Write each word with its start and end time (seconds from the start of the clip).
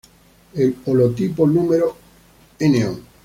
El 0.55 0.77
holotipo 0.87 1.45
número 1.45 1.95
"No. 2.59 2.97